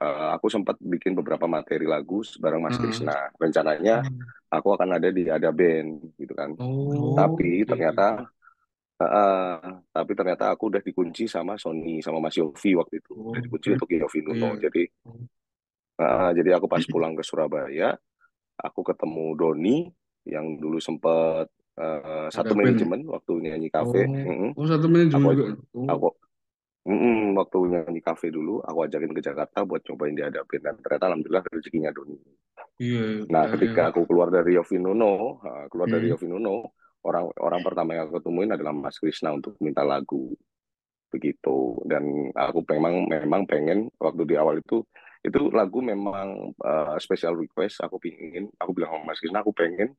[0.00, 2.82] eh, aku sempat bikin beberapa materi lagu bareng Mas Hmm.
[2.86, 3.16] Krisna.
[3.38, 4.22] Rencananya Hmm.
[4.50, 6.54] aku akan ada di ada band gitu kan.
[6.58, 8.26] Oh, Tapi ternyata
[9.04, 13.12] eh, tapi ternyata aku udah dikunci sama Sony sama Mas Yofi waktu itu.
[13.16, 13.74] Oh, Udah dikunci oke.
[13.76, 14.48] untuk Yofi Nuno.
[14.56, 14.68] Iya.
[14.68, 15.16] Jadi Oh.
[16.00, 17.96] eh, jadi aku pas pulang ke Surabaya,
[18.60, 19.76] aku ketemu Doni
[20.28, 21.48] yang dulu sempat
[21.80, 24.04] eh, satu manajemen waktu nyanyi kafe.
[24.04, 24.50] Oh, Mm-mm.
[24.56, 25.52] oh satu manajemen Aku juga.
[25.76, 26.08] Oh, aku
[26.88, 31.44] mm-mm, waktu nyanyi kafe dulu, aku ajakin ke Jakarta buat cobain dihadapin dan ternyata alhamdulillah
[31.52, 32.16] rezekinya Doni.
[32.80, 33.24] iya.
[33.30, 36.12] Nah, ada- ketika aku keluar dari Yovinuno, uh, keluar dari Hmm.
[36.16, 36.56] Yovinuno,
[37.06, 40.34] orang orang pertama yang aku temuin adalah Mas Krisna untuk minta lagu
[41.10, 41.80] begitu.
[41.86, 44.84] Dan aku memang memang pengen waktu di awal itu
[45.20, 47.82] itu lagu memang uh, special request.
[47.84, 49.92] Aku pingin, aku bilang sama Mas Krisna, aku pengen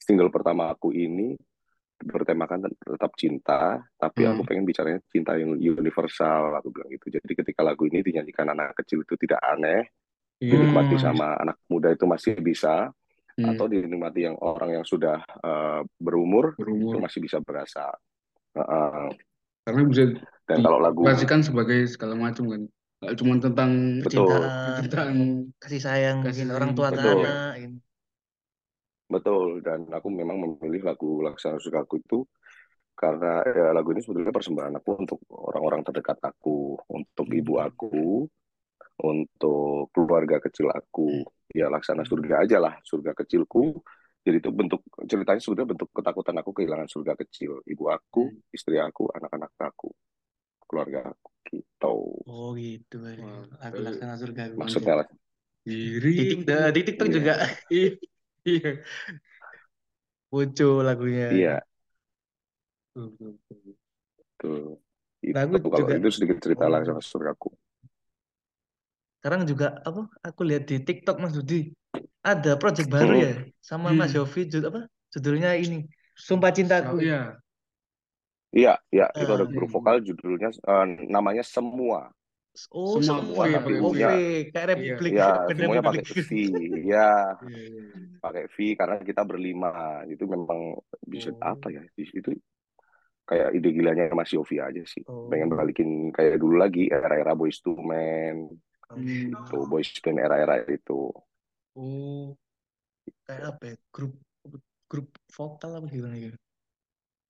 [0.00, 1.36] single pertama aku ini
[2.04, 4.48] bertemakan tetap cinta, tapi aku Hmm.
[4.50, 6.52] pengen bicaranya cinta yang universal.
[6.60, 7.08] Aku bilang gitu.
[7.08, 9.88] Jadi ketika lagu ini dinyanyikan anak kecil itu tidak aneh,
[10.42, 10.60] Iya.
[10.60, 11.04] dinikmati Hmm.
[11.08, 12.92] sama anak muda itu masih bisa
[13.34, 13.50] Hmm.
[13.50, 17.02] atau dinikmati yang orang yang sudah uh, berumur itu berumur.
[17.02, 17.90] masih bisa berasa.
[18.54, 19.10] Uh-uh.
[19.66, 20.02] Karena bisa
[20.46, 22.62] Dan kalau lagu dikasihkan sebagai segala macam kan.
[23.02, 23.70] Nggak cuma tentang
[24.00, 25.16] betul, Percintaan, percintaan.
[25.58, 27.52] kasih sayang, Kasih orang tua ke betul, anak.
[27.58, 27.76] gitu.
[29.10, 29.46] betul.
[29.60, 32.22] Dan aku memang memilih lagu Laksana Sukaku itu
[32.94, 37.66] karena ya, lagu ini sebetulnya persembahan aku untuk orang-orang terdekat aku, untuk ibu Hmm.
[37.66, 38.30] aku,
[39.02, 41.24] untuk keluarga kecil aku.
[41.54, 43.74] Ya Laksana surga aja lah, surga kecilku.
[44.24, 48.40] Jadi itu bentuk ceritanya sudah bentuk ketakutan aku kehilangan surga kecil, ibu aku, Hmm.
[48.56, 49.92] istri aku, anak-anak aku,
[50.64, 51.94] keluarga aku gitu.
[52.24, 52.96] Oh gitu.
[53.04, 54.42] Lagu eh, Laksana Surga.
[54.56, 55.06] Maksudnya lah,
[55.64, 56.12] Diri.
[56.16, 56.24] Di,
[56.72, 57.14] di, TikTok Iya.
[57.14, 57.34] juga
[58.44, 58.72] Iya.
[60.32, 61.30] muncul lagunya.
[61.30, 61.56] iya,
[64.40, 64.76] tuh.
[65.24, 67.48] Nah, aku Itu kalau juga itu sedikit cerita oh, lah sama surgaku.
[69.24, 70.04] Sekarang juga apa?
[70.28, 71.72] Aku lihat di TikTok Mas Dudi
[72.20, 73.32] ada project baru ya
[73.64, 74.18] sama Mas Hmm.
[74.18, 74.84] Yofi jud- apa?
[75.14, 76.98] Judulnya ini Sumpah Oh, Cintaku.
[77.00, 77.40] iya.
[78.54, 79.74] Iya, iya, itu ada Ah, grup Hmm.
[79.74, 80.84] vokal judulnya eh,
[81.14, 82.00] namanya Semua.
[82.78, 83.40] oh Semua semua.
[83.40, 83.94] V Tapi pakai Oh V.
[84.00, 84.12] V ya,
[84.52, 84.94] kayak Iya.
[84.94, 86.28] Republik ya band semuanya pakai V.
[86.90, 87.02] Ya,
[87.40, 87.84] Iya, iya.
[88.22, 90.02] pakai V karena kita berlima.
[90.08, 90.60] Itu memang
[91.04, 91.82] bisa Oh, apa ya?
[91.98, 92.30] Itu
[93.28, 95.04] kayak ide gilanya Mas Yofi aja sih.
[95.30, 98.73] Pengen oh, balikin kayak dulu lagi era-era Boyz II Men, oh.
[98.90, 99.32] Hmm.
[99.34, 101.10] itu Boyz Band era-era itu.
[101.76, 102.34] Oh,
[103.26, 103.76] kayak apa ya?
[103.94, 104.12] Grup
[104.90, 106.38] grup vokal apa gimana gitu?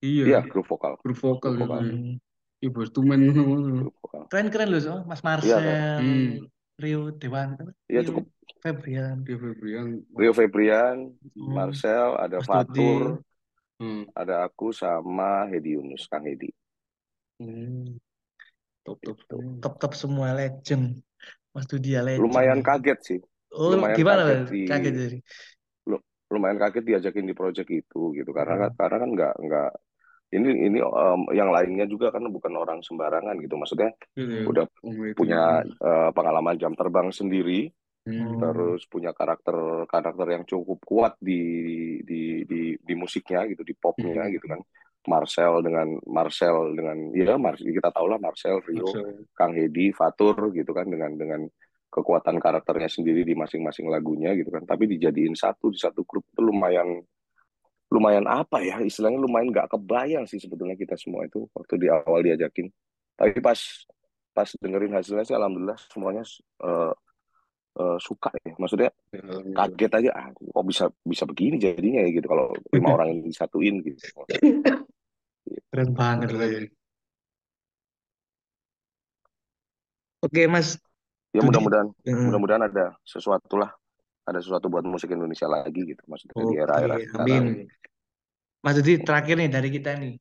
[0.04, 1.80] Iya, Iya, grup vokal, grup vokal grup gitu vokal.
[1.80, 2.12] Hmm.
[2.60, 3.20] Iya, bos tumen.
[4.30, 4.94] Keren-keren loh, so.
[5.10, 5.64] Mas Iya, kan?
[5.64, 6.26] Marcel, Hmm.
[6.82, 7.72] Rio Dewan, apa?
[7.90, 8.24] Iya Rio cukup.
[8.62, 9.16] Febrian.
[9.26, 9.88] Dia Febrian.
[10.20, 10.96] Rio Febrian,
[11.36, 11.52] Hmm.
[11.56, 12.48] Marcel, ada Mas.
[12.48, 13.02] Fatur,
[13.80, 14.04] Hmm.
[14.20, 16.50] ada aku sama Hedi Yunus, Kang Hedi.
[17.38, 17.98] Hmm.
[18.84, 19.36] Top top Gitu.
[19.36, 19.60] semua.
[19.62, 20.84] Top-top semua legend.
[21.54, 22.22] Mas Dudi ya legend.
[22.22, 23.20] Lumayan kaget sih,
[23.54, 25.18] Oh, lumayan gimana kaget di Kaget jadi.
[25.88, 28.60] lu- lumayan kaget diajakin di project itu gitu karena Hmm.
[28.68, 29.70] kan- karena kan nggak nggak
[30.36, 34.22] ini ini em, yang lainnya juga kan bukan orang sembarangan gitu maksudnya ya.
[34.50, 34.66] udah
[35.10, 37.70] itu punya eh, pengalaman jam terbang sendiri
[38.06, 38.34] Hmm.
[38.40, 41.40] Terus punya karakter karakter yang cukup kuat di
[42.02, 44.34] di di di musiknya gitu di popnya Hmm.
[44.34, 44.60] gitu kan
[45.04, 49.28] Marcel dengan Marcel dengan ya Mar kita tahu lah Marcel Rio Marcel.
[49.36, 51.40] Kang Hedi Fatur gitu kan dengan dengan
[51.92, 54.64] kekuatan karakternya sendiri di masing-masing lagunya gitu kan.
[54.64, 56.98] Tapi dijadiin satu di satu grup itu lumayan
[57.92, 62.24] lumayan apa ya istilahnya lumayan nggak kebayang sih sebetulnya kita semua itu waktu di awal
[62.24, 62.66] diajakin.
[63.14, 63.60] Tapi pas
[64.34, 66.24] pas dengerin hasilnya sih alhamdulillah semuanya
[66.64, 66.94] eh,
[67.78, 68.52] eh, suka ya.
[68.58, 69.22] Maksudnya Ya,
[69.54, 72.26] kaget aja ah, kok bisa bisa begini jadinya ya gitu.
[72.26, 74.02] Kalau lima orang yang disatuin gitu
[75.74, 76.60] Keren banget ya.
[80.22, 80.78] Oke, Mas
[81.34, 82.30] ya mudah-mudahan Hmm.
[82.30, 83.74] mudah-mudahan ada sesuatu lah
[84.24, 87.66] ada sesuatu buat musik Indonesia lagi gitu maksudnya di Oke, era-era sekarang amin.
[88.64, 90.14] Mas Dudi, terakhir nih dari kita nih.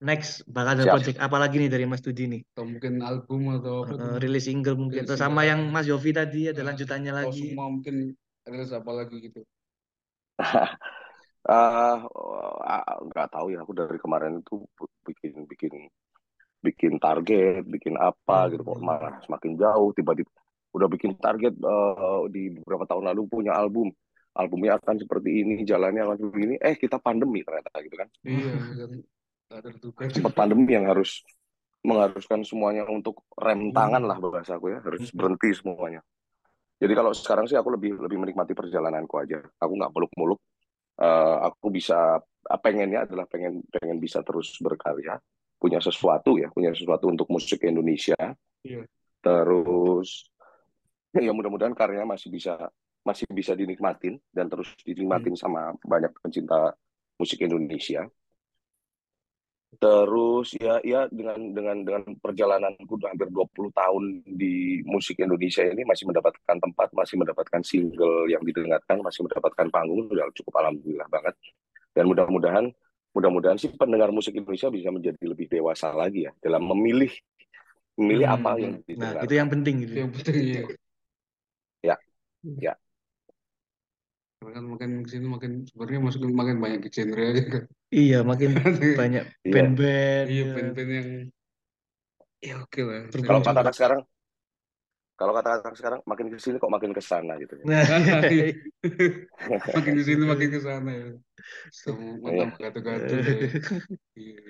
[0.00, 2.40] Next, bakal ada siap project apa lagi nih dari Mas Dudi nih?
[2.54, 4.16] Atau mungkin album atau apa tuh?
[4.22, 5.02] rilis single mungkin.
[5.02, 7.40] Rilis Atau sama yang Mas Yofi tadi ada Nah, lanjutannya atau lagi.
[7.50, 7.94] semua mungkin
[8.46, 9.40] rilis apa lagi gitu.
[11.48, 12.04] ah
[12.66, 14.60] ah, nggak tahu ya aku dari kemarin itu
[15.08, 15.72] bikin bikin
[16.60, 18.60] bikin target bikin apa gitu.
[18.64, 18.86] Kok Hmm.
[18.86, 20.30] malah semakin jauh tiba-tiba
[20.76, 23.88] udah bikin target eh, di beberapa tahun lalu punya album.
[24.30, 26.56] Albumnya akan seperti ini jalannya akan seperti ini.
[26.62, 28.08] Eh kita pandemi ternyata gitu kan?
[28.22, 28.54] Iya,
[30.14, 31.26] sempat pandemi yang harus
[31.82, 34.78] mengharuskan semuanya untuk rem tangan lah bahasa aku ya.
[34.84, 35.16] Harus Hmm.
[35.18, 36.04] berhenti semuanya.
[36.80, 39.42] Jadi kalau sekarang sih aku lebih lebih menikmati perjalananku aja.
[39.60, 40.38] Aku nggak muluk-muluk
[41.00, 45.16] Eh, aku bisa ah, pengennya adalah pengen pengen bisa terus berkarya
[45.56, 48.16] punya sesuatu ya punya sesuatu untuk musik Indonesia
[48.60, 48.84] Iya.
[49.24, 50.28] terus
[51.16, 52.68] ya mudah-mudahan karyanya masih bisa
[53.00, 56.76] masih bisa dinikmatin dan terus dinikmatin sama banyak pencinta
[57.16, 58.04] musik Indonesia.
[59.78, 66.10] Terus ya ya dengan dengan dengan perjalananku hampir 20 tahun di musik Indonesia ini masih
[66.10, 71.34] mendapatkan tempat, masih mendapatkan single yang didengarkan, masih mendapatkan panggung udah cukup alhamdulillah banget.
[71.94, 72.66] Dan mudah-mudahan
[73.14, 77.10] mudah-mudahan sih pendengar musik Indonesia bisa menjadi lebih dewasa lagi ya dalam memilih
[77.94, 79.22] memilih Hmm, apa yang Nah, didengar.
[79.22, 79.92] itu yang penting gitu.
[79.94, 80.62] Yang penting ya.
[81.80, 81.96] Ya,
[82.58, 82.72] ya.
[84.40, 87.64] Karena kan makin ke sini makin sebenarnya masuk makin banyak genre aja kan.
[87.92, 88.50] Iya, makin
[88.98, 89.52] banyak Iya.
[89.52, 90.52] band-band Iya ya.
[90.54, 91.08] band-band yang
[92.40, 93.00] ya oke lah.
[93.26, 94.00] Kalau kata-kata sekarang
[95.18, 97.54] kalau kata-kata sekarang makin ke sini kok makin ke sana gitu.
[97.68, 97.84] Nah,
[99.76, 101.08] makin ke sini makin ke sana ya.
[101.72, 102.24] Sama Iya.
[102.24, 103.40] mantap gato-gato deh.
[104.16, 104.40] Iya.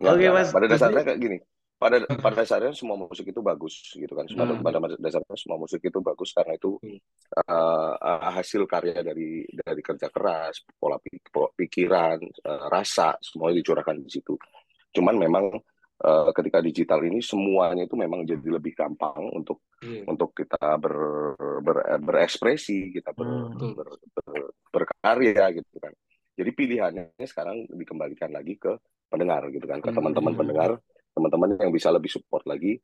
[0.00, 0.48] Nggak, Oke, Mas.
[0.54, 1.36] Pada dasarnya kayak gini.
[1.76, 4.24] Pada pada dasarnya semua musik itu bagus gitu kan.
[4.24, 4.64] Pada, Hmm.
[4.64, 6.98] pada dasarnya semua musik itu bagus karena itu Hmm.
[7.52, 13.96] uh, hasil karya dari dari kerja keras, pola pik- pola pikiran, uh, rasa semuanya dicurahkan
[14.00, 14.34] di situ.
[14.96, 15.52] Cuman memang
[16.00, 20.08] uh, ketika digital ini semuanya itu memang jadi lebih gampang untuk Iya.
[20.08, 20.96] untuk kita ber,
[21.60, 23.76] ber- berekspresi, kita ber, Hmm.
[23.76, 25.92] ber- ber- berkarya gitu kan.
[26.32, 28.72] Jadi pilihannya sekarang dikembalikan lagi ke
[29.12, 29.96] pendengar gitu kan, ke Hmm.
[30.00, 30.70] teman-teman pendengar,
[31.16, 32.76] teman-teman yang bisa lebih support lagi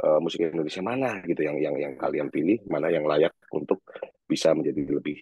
[0.00, 3.82] eh, musik Indonesia mana gitu yang yang yang kalian pilih, mana yang layak untuk
[4.24, 5.18] bisa menjadi lebih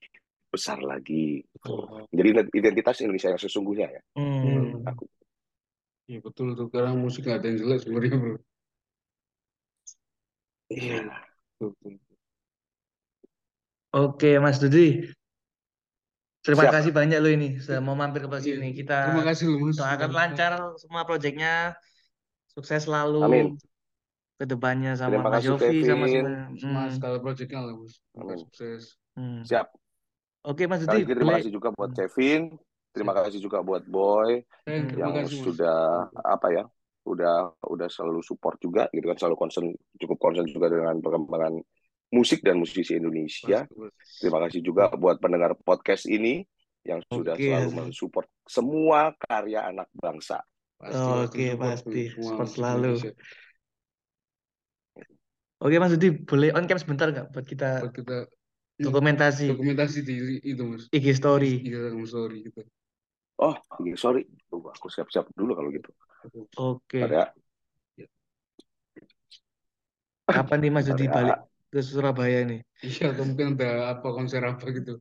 [0.52, 1.40] besar lagi.
[1.42, 1.72] Gitu.
[2.12, 4.00] Jadi identitas Indonesia yang sesungguhnya ya.
[4.14, 4.84] Hmm.
[4.84, 5.08] Aku.
[6.08, 6.68] Iya betul tuh.
[6.68, 8.36] Karena musik nggak ada yang jelek sebenarnya bro.
[10.68, 11.00] Iya.
[13.96, 15.08] Oke, Mas Dudi.
[16.44, 16.74] Terima Siap.
[16.80, 18.40] kasih banyak lo ini sudah mau mampir ke Iya.
[18.40, 18.68] sini.
[18.72, 19.76] Kita Terima kasih loh mas.
[19.76, 21.76] doakan lancar semua proyeknya,
[22.58, 23.46] sukses selalu Amin.
[24.34, 26.10] ke depannya sama Terima Mas kasih, Yofi sama Kevin.
[26.10, 26.58] semua.
[26.58, 26.94] Semua Hmm.
[26.94, 27.92] skala proyeknya lah mas.
[27.94, 28.38] Semoga Amin.
[28.42, 28.82] sukses.
[29.14, 29.42] Hmm.
[29.42, 29.66] Siap.
[30.42, 32.40] Oke, Mas Sekali Dudi, lagi terima boleh kasih juga buat Kevin,
[32.90, 34.30] terima kasih juga buat Boy
[34.64, 34.88] Eh, Hmm.
[34.88, 35.46] terima yang kasih mas.
[35.50, 35.78] sudah
[36.14, 36.64] apa ya,
[37.04, 39.66] udah udah selalu support juga gitu kan, selalu concern
[39.96, 41.58] cukup concern juga dengan perkembangan
[42.08, 43.66] musik dan musisi Indonesia.
[43.66, 43.92] Mas.
[44.18, 46.46] Terima kasih juga buat pendengar podcast ini
[46.86, 47.76] yang sudah Oke, selalu Mas.
[47.92, 50.40] mensupport semua karya anak bangsa.
[50.78, 52.02] Pasti Oke, pasti.
[52.14, 52.94] musik selalu.
[55.58, 58.16] Oke, Mas Dudi, boleh on cam sebentar nggak buat kita Buat kita
[58.78, 60.14] dokumentasi dokumentasi di
[60.46, 60.86] itu mas.
[60.94, 61.52] IG story?
[61.66, 62.60] Instagram story gitu.
[63.38, 63.54] Oh,
[63.86, 65.90] iya, sorry, Tuh, aku siap-siap dulu kalau gitu.
[66.58, 67.02] Oke.
[67.02, 67.34] Ada
[70.28, 71.16] Kapan nih Mas Dudi Ada.
[71.16, 71.36] balik
[71.72, 72.60] ke Surabaya nih?
[72.78, 74.92] Iya atau mungkin ada apa konser apa gitu.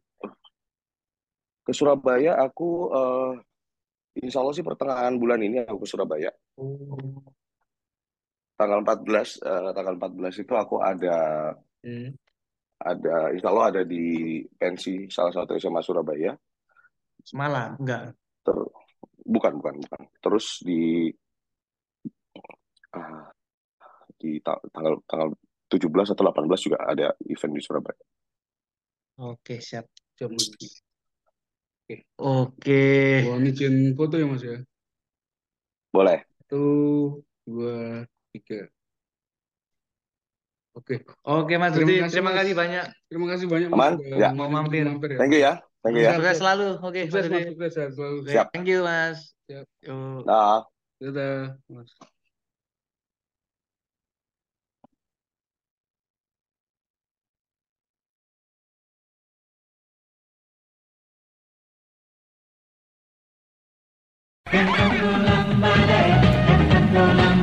[1.65, 3.31] ke Surabaya aku eh,
[4.23, 6.31] Insya Allah sih pertengahan bulan ini aku ke Surabaya.
[6.57, 7.21] Oh.
[8.57, 11.17] Tanggal 14 eh, tanggal 14 itu aku ada
[11.85, 12.09] Hmm.
[12.81, 16.33] ada Insya Allah ada di pensi salah satu SMA Surabaya.
[17.21, 17.77] Semalam?
[17.77, 18.17] Enggak.
[18.41, 18.71] Ter-
[19.27, 20.01] bukan bukan bukan.
[20.17, 21.13] Terus di
[22.97, 23.29] ah,
[24.17, 25.29] di ta- tanggal tanggal
[25.69, 28.03] 17 atau 18 juga ada event di Surabaya.
[29.21, 29.85] Oke, siap.
[30.25, 30.49] Mas.
[32.19, 32.83] Oke.
[33.23, 34.59] Mau izin foto ya mas ya.
[35.93, 36.19] Boleh.
[36.43, 36.63] Satu,
[37.47, 38.03] dua,
[38.35, 38.67] tiga.
[40.77, 42.37] Oke, Oke Mas Terima Dudi, kasih, terima Mas.
[42.37, 42.85] kasih banyak.
[43.09, 43.93] terima kasih banyak Aman?
[43.97, 44.29] Mas udah Ya.
[44.29, 44.85] Mau mampir.
[44.85, 45.17] mampir ya.
[45.17, 45.53] Thank you ya.
[45.81, 46.11] Thank you ya.
[46.13, 46.67] Sukses selalu.
[46.85, 47.33] Oke, Mas Sukses Dudi.
[47.33, 48.17] mas, sukses selalu.
[48.21, 48.47] Oke, Siap.
[48.53, 49.17] Thank you Mas.
[49.49, 49.65] Siap.
[49.81, 50.21] Yuk.
[50.29, 50.61] Nah.
[51.01, 51.37] Dadah,
[51.71, 51.89] mas.
[64.49, 67.36] Can come to Lumberland, can come to Lumberland.